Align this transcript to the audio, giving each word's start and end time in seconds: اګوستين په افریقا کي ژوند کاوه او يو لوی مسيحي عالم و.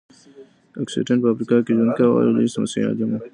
اګوستين 0.79 1.17
په 1.21 1.27
افریقا 1.31 1.57
کي 1.65 1.71
ژوند 1.77 1.91
کاوه 1.97 2.13
او 2.17 2.23
يو 2.25 2.33
لوی 2.35 2.47
مسيحي 2.63 2.85
عالم 2.87 3.09
و. 3.13 3.21